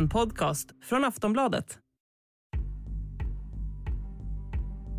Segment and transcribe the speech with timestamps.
[0.00, 1.78] En podcast från Aftonbladet.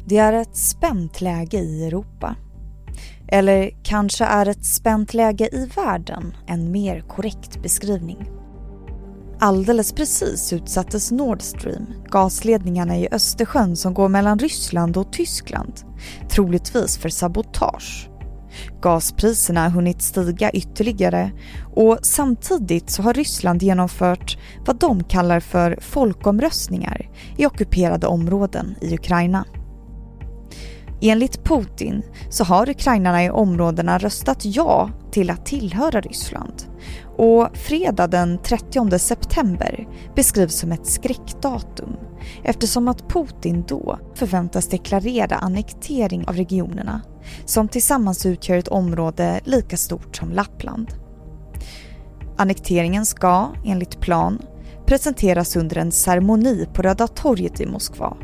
[0.06, 2.36] Det är ett spänt läge i Europa.
[3.28, 8.30] Eller kanske är ett spänt läge i världen en mer korrekt beskrivning.
[9.40, 15.74] Alldeles precis utsattes Nord Stream, gasledningarna i Östersjön som går mellan Ryssland och Tyskland,
[16.30, 18.11] troligtvis för sabotage.
[18.82, 21.32] Gaspriserna har hunnit stiga ytterligare
[21.76, 28.94] och samtidigt så har Ryssland genomfört vad de kallar för folkomröstningar i ockuperade områden i
[28.94, 29.46] Ukraina.
[31.04, 36.54] Enligt Putin så har ukrainarna i områdena röstat ja till att tillhöra Ryssland
[37.18, 41.96] och fredag den 30 september beskrivs som ett skräckdatum
[42.44, 47.02] eftersom att Putin då förväntas deklarera annektering av regionerna
[47.46, 50.88] som tillsammans utgör ett område lika stort som Lappland.
[52.38, 54.42] Annekteringen ska, enligt plan,
[54.86, 58.18] presenteras under en ceremoni på Röda torget i Moskva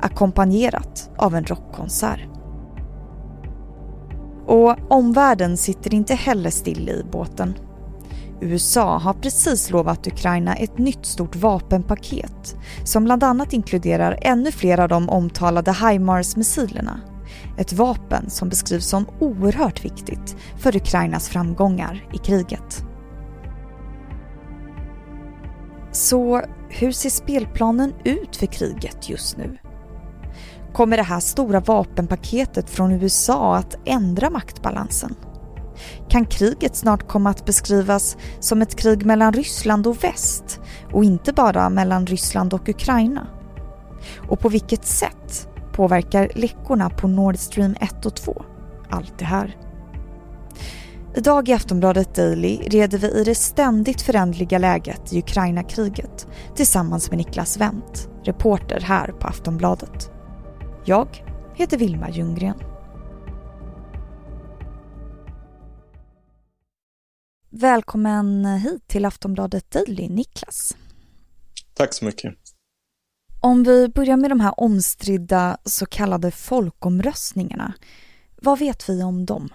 [0.00, 2.28] ackompanjerat av en rockkonsert.
[4.46, 7.54] Och omvärlden sitter inte heller still i båten.
[8.40, 14.80] USA har precis lovat Ukraina ett nytt stort vapenpaket som bland annat inkluderar ännu fler
[14.80, 17.00] av de omtalade HIMARS-missilerna.
[17.58, 22.84] Ett vapen som beskrivs som oerhört viktigt för Ukrainas framgångar i kriget.
[25.92, 29.58] Så hur ser spelplanen ut för kriget just nu?
[30.74, 35.14] Kommer det här stora vapenpaketet från USA att ändra maktbalansen?
[36.08, 40.60] Kan kriget snart komma att beskrivas som ett krig mellan Ryssland och väst
[40.92, 43.26] och inte bara mellan Ryssland och Ukraina?
[44.28, 48.44] Och på vilket sätt påverkar läckorna på Nord Stream 1 och 2
[48.90, 49.56] allt det här?
[51.16, 57.18] Idag i Aftonbladet Daily reder vi i det ständigt förändliga läget i Ukraina-kriget tillsammans med
[57.18, 60.13] Niklas Wendt, reporter här på Aftonbladet.
[60.86, 61.08] Jag
[61.54, 62.54] heter Vilma Ljunggren.
[67.50, 70.76] Välkommen hit till Aftonbladet Daily, Niklas.
[71.74, 72.34] Tack så mycket.
[73.40, 77.74] Om vi börjar med de här omstridda så kallade folkomröstningarna.
[78.42, 79.48] Vad vet vi om dem?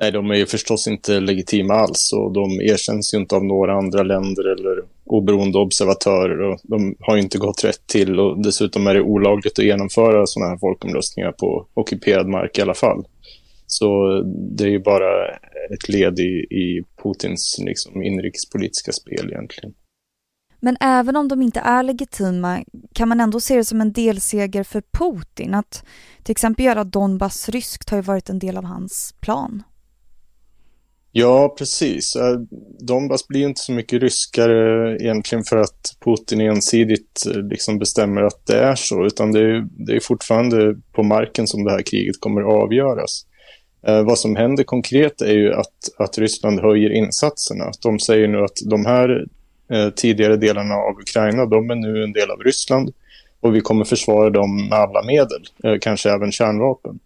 [0.00, 3.78] Nej, de är ju förstås inte legitima alls och de erkänns ju inte av några
[3.78, 8.94] andra länder eller oberoende observatörer och de har inte gått rätt till och dessutom är
[8.94, 13.04] det olagligt att genomföra sådana här folkomröstningar på ockuperad mark i alla fall.
[13.66, 14.20] Så
[14.56, 15.28] det är ju bara
[15.74, 19.74] ett led i, i Putins liksom, inrikespolitiska spel egentligen.
[20.60, 22.64] Men även om de inte är legitima
[22.94, 25.54] kan man ändå se det som en delseger för Putin.
[25.54, 25.84] Att
[26.22, 29.62] till exempel göra Donbass ryskt har ju varit en del av hans plan.
[31.12, 32.16] Ja, precis.
[32.16, 32.36] Äh,
[32.80, 38.46] Donbass blir inte så mycket ryskare egentligen för att Putin ensidigt äh, liksom bestämmer att
[38.46, 42.20] det är så, utan det är, det är fortfarande på marken som det här kriget
[42.20, 43.24] kommer att avgöras.
[43.86, 47.64] Eh, vad som händer konkret är ju att, att Ryssland höjer insatserna.
[47.82, 49.26] De säger nu att de här
[49.72, 52.92] eh, tidigare delarna av Ukraina, de är nu en del av Ryssland
[53.40, 56.98] och vi kommer försvara dem med alla medel, eh, kanske även kärnvapen.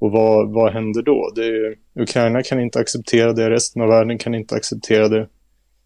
[0.00, 1.32] Och vad, vad händer då?
[1.34, 5.28] Det, Ukraina kan inte acceptera det, resten av världen kan inte acceptera det.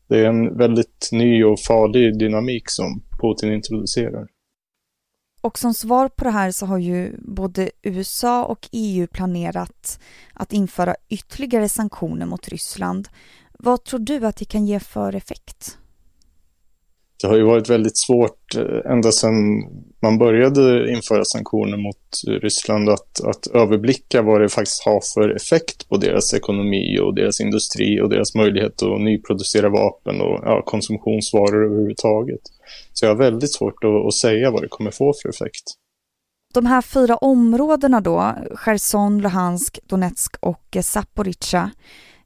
[0.09, 4.27] Det är en väldigt ny och farlig dynamik som Putin introducerar.
[5.41, 10.01] Och som svar på det här så har ju både USA och EU planerat
[10.35, 13.09] att införa ytterligare sanktioner mot Ryssland.
[13.59, 15.79] Vad tror du att det kan ge för effekt?
[17.21, 19.35] Det har ju varit väldigt svårt eh, ända sedan
[20.03, 25.89] man började införa sanktioner mot Ryssland att, att överblicka vad det faktiskt har för effekt
[25.89, 31.65] på deras ekonomi och deras industri och deras möjlighet att nyproducera vapen och ja, konsumtionsvaror
[31.65, 32.41] överhuvudtaget.
[32.93, 35.65] Så jag har väldigt svårt att, att säga vad det kommer få för effekt.
[36.55, 41.71] De här fyra områdena då, Cherson, Luhansk, Donetsk och Zaporizjzja,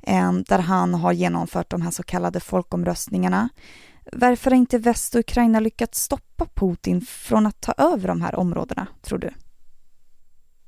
[0.02, 3.48] eh, där han har genomfört de här så kallade folkomröstningarna.
[4.12, 8.34] Varför har inte väst och Ukraina lyckats stoppa Putin från att ta över de här
[8.34, 9.30] områdena, tror du?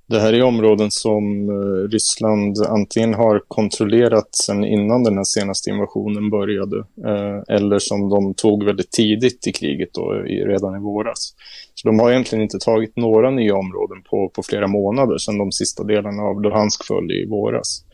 [0.08, 5.70] Det här är områden som eh, Ryssland antingen har kontrollerat sedan innan den här senaste
[5.70, 11.34] invasionen började eh, eller som de tog väldigt tidigt i kriget då, redan i våras.
[11.74, 15.52] Så de har egentligen inte tagit några nya områden på, på flera månader sedan de
[15.52, 17.84] sista delarna av Luhansk föll i våras.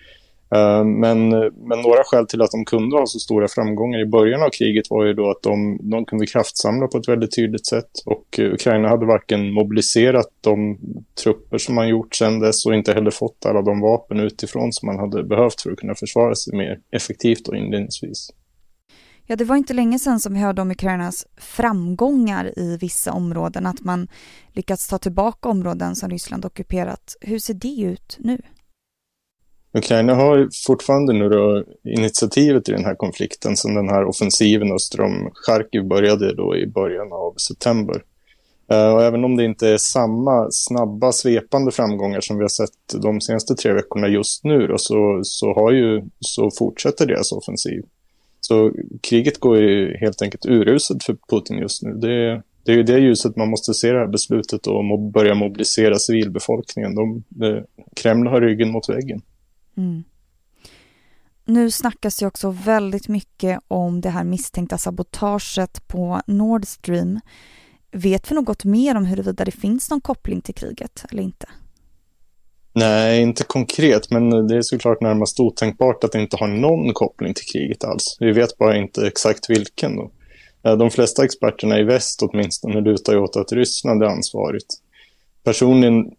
[0.55, 1.29] Eh, men,
[1.69, 4.91] men några skäl till att de kunde ha så stora framgångar i början av kriget
[4.91, 8.53] var ju då att de, de kunde kraftsamla på ett väldigt tydligt sätt och eh,
[8.53, 10.79] Ukraina hade varken mobiliserat de
[11.23, 14.87] trupper som man gjort sedan dess och inte heller fått alla de vapen utifrån som
[14.87, 18.29] man hade behövt för att kunna försvara sig mer effektivt och inledningsvis.
[19.27, 23.67] Ja, det var inte länge sedan som vi hörde om Ukrainas framgångar i vissa områden,
[23.67, 24.09] att man
[24.53, 27.17] lyckats ta tillbaka områden som Ryssland ockuperat.
[27.21, 28.39] Hur ser det ut nu?
[29.75, 35.01] Ukraina har fortfarande nu då initiativet i den här konflikten sedan den här offensiven öster
[35.01, 38.03] om Charkiv började då i början av september.
[38.71, 43.03] Eh, och även om det inte är samma snabba, svepande framgångar som vi har sett
[43.03, 47.83] de senaste tre veckorna just nu då, så, så, har ju, så fortsätter deras offensiv.
[48.41, 48.73] Så
[49.03, 51.93] kriget går ju helt enkelt uruset för Putin just nu.
[51.93, 55.35] Det, det är ju det ljuset man måste se det här beslutet om att börja
[55.35, 56.95] mobilisera civilbefolkningen.
[56.95, 57.65] De, de,
[57.95, 59.23] Kreml har ryggen mot väggen.
[59.77, 60.05] Mm.
[61.45, 67.21] Nu snackas det också väldigt mycket om det här misstänkta sabotaget på Nord Stream.
[67.93, 71.47] Vet vi något mer om huruvida det finns någon koppling till kriget eller inte?
[72.75, 77.35] Nej, inte konkret, men det är såklart närmast otänkbart att det inte har någon koppling
[77.35, 78.17] till kriget alls.
[78.21, 79.97] Vi vet bara inte exakt vilken.
[79.97, 80.11] Då.
[80.65, 84.67] Eh, de flesta experterna i väst åtminstone lutar ju åt att Ryssland är ansvarigt.
[85.45, 86.11] Personligen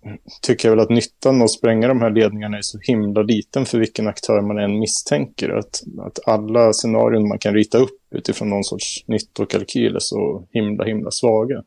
[0.41, 3.65] tycker jag väl att nyttan med att spränga de här ledningarna är så himla liten
[3.65, 5.49] för vilken aktör man än misstänker.
[5.49, 10.85] Att, att alla scenarion man kan rita upp utifrån någon sorts nyttokalkyl är så himla,
[10.85, 11.63] himla svaga.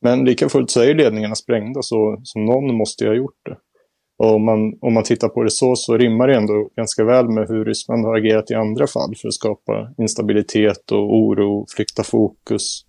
[0.00, 3.56] Men lika fullt så är ledningarna sprängda så, så någon måste ju ha gjort det.
[4.18, 7.28] Och om man, om man tittar på det så, så rimmar det ändå ganska väl
[7.28, 12.02] med hur Ryssland har agerat i andra fall för att skapa instabilitet och oro, flykta
[12.02, 12.84] fokus.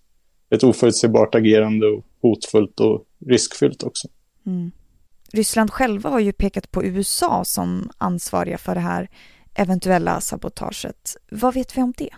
[0.50, 4.08] Ett oförutsägbart agerande och hotfullt och riskfyllt också.
[4.46, 4.70] Mm.
[5.32, 9.08] Ryssland själva har ju pekat på USA som ansvariga för det här
[9.54, 11.16] eventuella sabotaget.
[11.30, 12.10] Vad vet vi om det?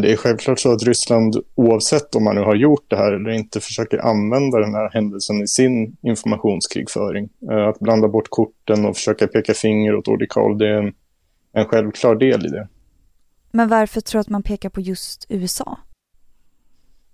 [0.00, 3.30] det är självklart så att Ryssland, oavsett om man nu har gjort det här eller
[3.30, 7.28] inte, försöker använda den här händelsen i sin informationskrigföring.
[7.50, 10.92] Eh, att blanda bort korten och försöka peka finger åt håll, det är en,
[11.52, 12.68] en självklar del i det.
[13.50, 15.78] Men varför tror du att man pekar på just USA?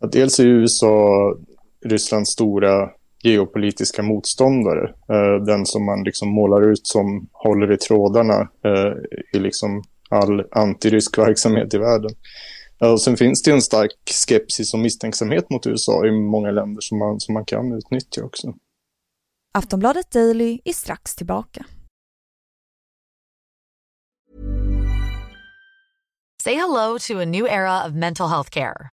[0.05, 1.35] Att dels är USA
[1.85, 2.91] Rysslands stora
[3.23, 4.95] geopolitiska motståndare.
[5.09, 8.93] Eh, den som man liksom målar ut som håller i trådarna eh,
[9.33, 12.11] i liksom all antirysk verksamhet i världen.
[12.81, 13.91] Och sen finns det en stark
[14.29, 18.55] skepsis och misstänksamhet mot USA i många länder som man, som man kan utnyttja också.
[19.55, 21.65] Aftonbladet Daily är strax tillbaka.
[26.43, 28.94] Say hello to a new era of mental health care.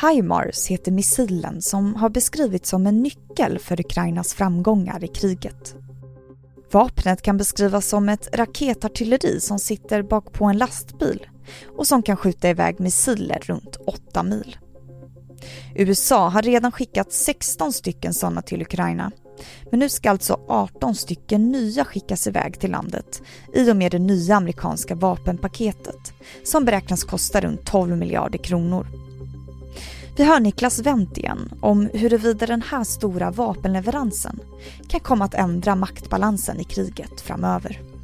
[0.00, 5.76] HIMARS heter missilen som har beskrivits som en nyckel för Ukrainas framgångar i kriget.
[6.70, 11.26] Vapnet kan beskrivas som ett raketartilleri som sitter bak på en lastbil
[11.76, 14.56] och som kan skjuta iväg missiler runt 8 mil.
[15.74, 19.12] USA har redan skickat 16 stycken sådana till Ukraina
[19.70, 23.22] men nu ska alltså 18 stycken nya skickas iväg till landet
[23.54, 26.12] i och med det nya amerikanska vapenpaketet
[26.44, 28.86] som beräknas kosta runt 12 miljarder kronor.
[30.16, 34.40] Vi hör Niklas Wendt igen om huruvida den här stora vapenleveransen
[34.88, 37.95] kan komma att ändra maktbalansen i kriget framöver.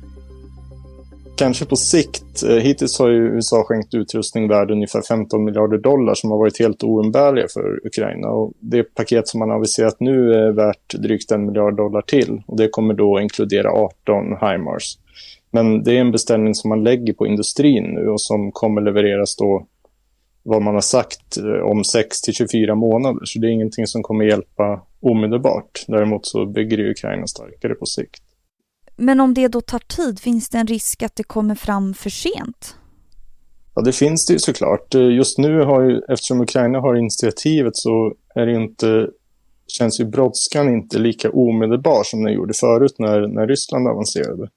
[1.42, 2.42] Kanske på sikt.
[2.42, 6.58] Eh, hittills har ju USA skänkt utrustning värd ungefär 15 miljarder dollar som har varit
[6.58, 8.28] helt oumbärliga för Ukraina.
[8.28, 12.42] Och det paket som man har aviserat nu är värt drygt en miljard dollar till.
[12.46, 14.98] Och det kommer då inkludera 18 HIMARS.
[15.50, 19.36] Men det är en beställning som man lägger på industrin nu och som kommer levereras
[19.36, 19.66] då
[20.42, 23.20] vad man har sagt eh, om 6 till 24 månader.
[23.24, 25.84] Så det är ingenting som kommer hjälpa omedelbart.
[25.86, 28.22] Däremot så bygger det Ukraina starkare på sikt.
[29.02, 32.10] Men om det då tar tid, finns det en risk att det kommer fram för
[32.10, 32.76] sent?
[33.74, 34.94] Ja, det finns det ju såklart.
[34.94, 39.08] Just nu har ju, eftersom Ukraina har initiativet så är det inte,
[39.66, 44.48] känns ju brådskan inte lika omedelbar som den gjorde förut när, när Ryssland avancerade.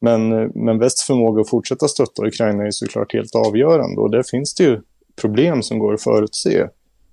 [0.00, 4.54] Men, men västs förmåga att fortsätta stötta Ukraina är såklart helt avgörande och där finns
[4.54, 4.80] det ju
[5.20, 6.66] problem som går att förutse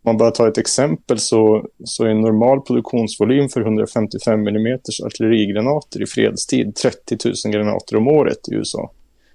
[0.05, 6.01] man bara tar ett exempel så, så är en normal produktionsvolym för 155 mm artillerigranater
[6.01, 8.91] i fredstid 30 000 granater om året i USA.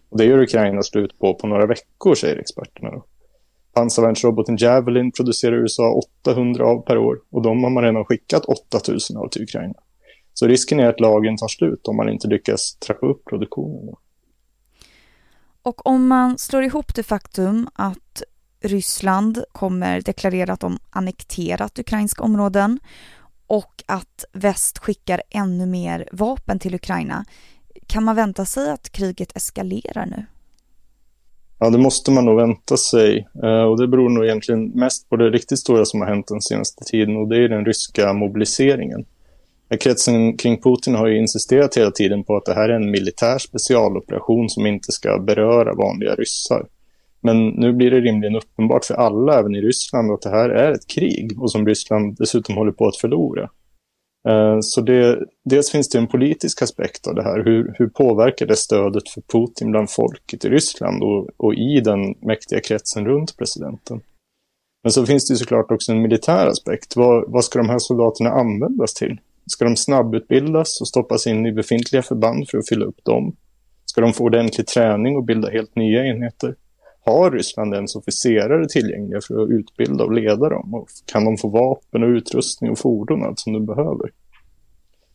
[0.09, 2.91] Och det gör Ukraina slut på på några veckor, säger experterna.
[2.91, 3.05] Då.
[3.75, 9.17] Pansarvärnsroboten Javelin producerar USA 800 av per år och de har man redan skickat 8000
[9.17, 9.75] av till Ukraina.
[10.35, 13.95] Så risken är att lagen tar slut om man inte lyckas trappa upp produktionen.
[15.63, 18.23] Och om man slår ihop det faktum att
[18.61, 22.79] Ryssland kommer deklarera att de annekterat ukrainska områden
[23.47, 27.25] och att väst skickar ännu mer vapen till Ukraina.
[27.87, 30.27] Kan man vänta sig att kriget eskalerar nu?
[31.59, 33.29] Ja, det måste man nog vänta sig.
[33.43, 36.41] Eh, och det beror nog egentligen mest på det riktigt stora som har hänt den
[36.41, 39.05] senaste tiden och det är den ryska mobiliseringen.
[39.71, 42.91] Eh, kretsen kring Putin har ju insisterat hela tiden på att det här är en
[42.91, 46.67] militär specialoperation som inte ska beröra vanliga ryssar.
[47.23, 50.73] Men nu blir det rimligen uppenbart för alla, även i Ryssland, att det här är
[50.73, 53.51] ett krig och som Ryssland dessutom håller på att förlora.
[54.29, 57.45] Eh, så det, dels finns det en politisk aspekt av det här.
[57.45, 62.15] Hur, hur påverkar det stödet för Putin bland folket i Ryssland och, och i den
[62.23, 64.01] mäktiga kretsen runt presidenten?
[64.83, 66.97] Men så finns det såklart också en militär aspekt.
[66.97, 69.21] Vad, vad ska de här soldaterna användas till?
[69.47, 73.37] Ska de snabbutbildas och stoppas in i befintliga förband för att fylla upp dem?
[73.85, 76.55] Ska de få ordentlig träning och bilda helt nya enheter?
[77.05, 80.75] Har Ryssland ens officerare tillgängliga för att utbilda och leda dem?
[80.75, 84.11] Och kan de få vapen och utrustning och fordon, allt som de behöver?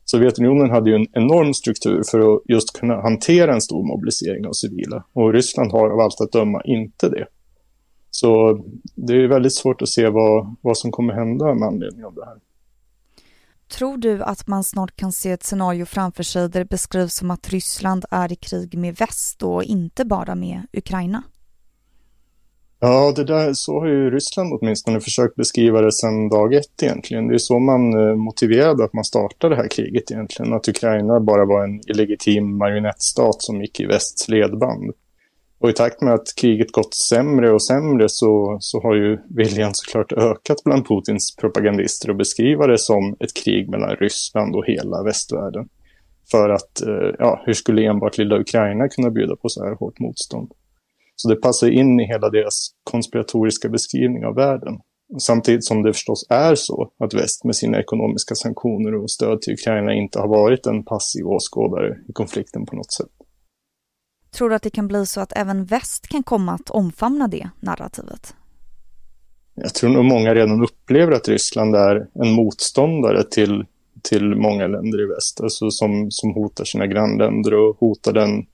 [0.05, 4.51] Sovjetunionen hade ju en enorm struktur för att just kunna hantera en stor mobilisering av
[4.51, 5.03] civila.
[5.13, 7.27] Och Ryssland har av allt att döma inte det.
[8.11, 8.59] Så
[8.95, 12.25] det är väldigt svårt att se vad, vad som kommer hända med anledning av det
[12.25, 12.37] här.
[13.67, 17.31] Tror du att man snart kan se ett scenario framför sig där det beskrivs som
[17.31, 21.23] att Ryssland är i krig med väst och inte bara med Ukraina?
[22.87, 27.27] Ja, det där, så har ju Ryssland åtminstone försökt beskriva det sedan dag ett egentligen.
[27.27, 30.53] Det är så man eh, motiverade att man startade det här kriget egentligen.
[30.53, 34.91] Att Ukraina bara var en illegitim marionettstat som gick i västs ledband.
[35.59, 39.71] Och i takt med att kriget gått sämre och sämre så, så har ju viljan
[39.73, 45.03] såklart ökat bland Putins propagandister att beskriva det som ett krig mellan Ryssland och hela
[45.03, 45.69] västvärlden.
[46.31, 49.99] För att, eh, ja, hur skulle enbart lilla Ukraina kunna bjuda på så här hårt
[49.99, 50.51] motstånd?
[51.15, 54.79] Så det passar in i hela deras konspiratoriska beskrivning av världen.
[55.19, 59.53] Samtidigt som det förstås är så att väst med sina ekonomiska sanktioner och stöd till
[59.53, 63.07] Ukraina inte har varit en passiv åskådare i konflikten på något sätt.
[64.35, 67.49] Tror du att det kan bli så att även väst kan komma att omfamna det
[67.59, 68.35] narrativet?
[69.55, 73.65] Jag tror nog många redan upplever att Ryssland är en motståndare till,
[74.01, 78.45] till många länder i väst, alltså som, som hotar sina grannländer och hotar den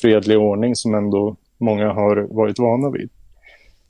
[0.00, 3.10] fredliga ordning som ändå många har varit vana vid.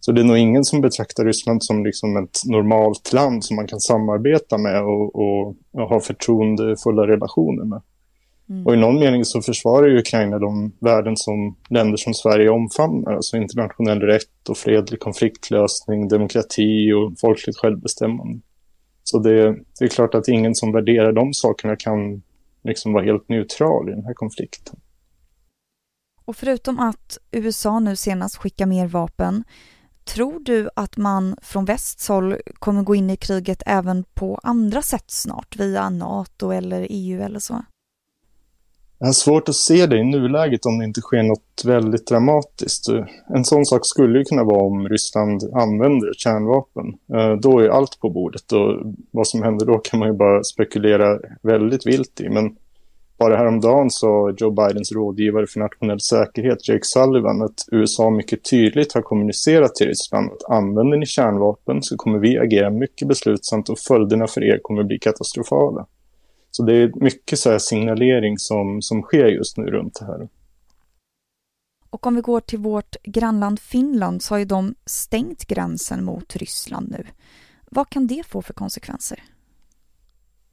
[0.01, 3.67] Så det är nog ingen som betraktar Ryssland som liksom ett normalt land som man
[3.67, 7.83] kan samarbeta med och, och, och ha förtroendefulla relationer med.
[8.51, 8.67] Mm.
[8.67, 13.13] Och i någon mening så försvarar ju Ukraina de värden som länder som Sverige omfamnar,
[13.13, 18.41] alltså internationell rätt och fredlig konfliktlösning, demokrati och folkligt självbestämmande.
[19.05, 22.23] Så det, det är klart att ingen som värderar de sakerna kan
[22.65, 24.77] liksom vara helt neutral i den här konflikten.
[26.33, 29.45] Och förutom att USA nu senast skickar mer vapen,
[30.05, 34.83] tror du att man från västs håll kommer gå in i kriget även på andra
[34.83, 37.65] sätt snart, via NATO eller EU eller så?
[38.99, 42.89] Jag har svårt att se det i nuläget om det inte sker något väldigt dramatiskt.
[43.35, 46.87] En sån sak skulle ju kunna vara om Ryssland använder kärnvapen.
[47.15, 50.45] Eh, då är allt på bordet och vad som händer då kan man ju bara
[50.45, 52.29] spekulera väldigt vilt i.
[52.29, 52.57] Men
[53.23, 58.93] bara häromdagen sa Joe Bidens rådgivare för nationell säkerhet, Jake Sullivan, att USA mycket tydligt
[58.93, 63.79] har kommunicerat till Ryssland att använder ni kärnvapen så kommer vi agera mycket beslutsamt och
[63.79, 65.87] följderna för er kommer bli katastrofala.
[66.51, 70.29] Så det är mycket så signalering som, som sker just nu runt det här.
[71.91, 76.37] Och om vi går till vårt grannland Finland så har ju de stängt gränsen mot
[76.37, 77.07] Ryssland nu.
[77.71, 79.23] Vad kan det få för konsekvenser?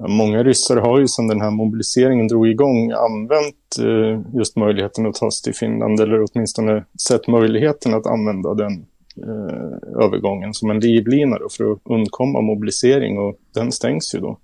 [0.08, 5.16] Många ryssar har ju sedan den här mobiliseringen drog igång använt eh, just möjligheten att
[5.16, 8.86] ta sig till Finland eller åtminstone sett möjligheten att använda den
[9.18, 14.40] eh, övergången som en livlina för att undkomma mobilisering och den stängs ju då.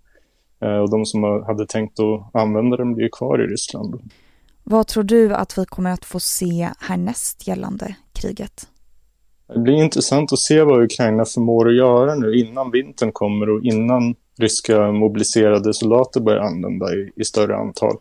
[0.62, 4.12] Eh, och de som hade tänkt att använda den blir kvar i Ryssland.
[4.64, 8.68] Vad tror du att vi kommer att få se härnäst gällande kriget?
[9.54, 13.64] Det blir intressant att se vad Ukraina förmår att göra nu innan vintern kommer och
[13.64, 17.98] innan ryska mobiliserade soldater börjar använda i, i större antal.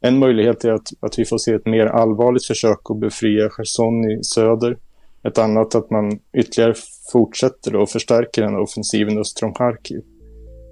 [0.00, 4.10] En möjlighet är att, att vi får se ett mer allvarligt försök att befria Cherson
[4.10, 4.78] i söder.
[5.22, 6.74] ett annat att man ytterligare
[7.12, 10.00] fortsätter och förstärker den offensiven öster om Charkiv.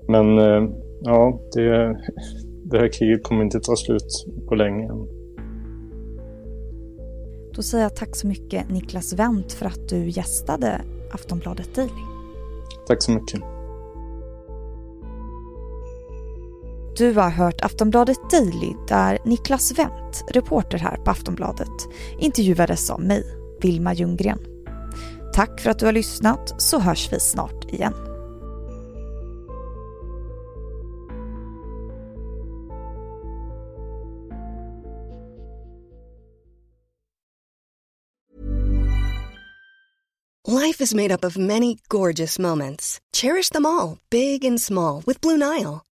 [0.09, 1.97] Men eh, ja, det,
[2.65, 4.89] det här kriget kommer inte ta slut på länge.
[7.55, 10.81] Då säger jag tack så mycket Niklas Wendt för att du gästade
[11.13, 12.03] Aftonbladet Daily.
[12.87, 13.41] Tack så mycket.
[16.97, 23.25] Du har hört Aftonbladet Daily där Niklas Wendt, reporter här på Aftonbladet, intervjuades av mig,
[23.61, 24.39] Vilma Ljunggren.
[25.35, 27.95] Tack för att du har lyssnat så hörs vi snart igen.
[40.49, 42.99] Life is made up of many gorgeous moments.
[43.17, 45.81] Cherish them all, big and small, with Blue Nile.